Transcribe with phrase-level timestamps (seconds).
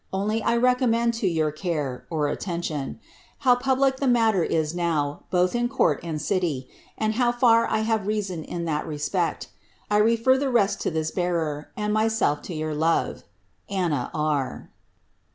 [0.11, 2.99] Only I recommend to your care (attention)
[3.37, 7.81] how public tlie matter is now, both in court and city, and liow far I
[7.81, 9.49] have reason in that respect
[9.91, 13.25] I refer the rest to this bearer, and myself to your love,
[13.69, 14.71] Aitita R."